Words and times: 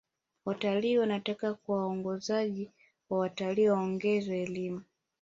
watalii 0.45 0.97
wanataka 0.97 1.57
waongozaji 1.67 2.71
wa 3.09 3.19
watalii 3.19 3.67
waongezewe 3.69 4.41
elimu 4.41 4.81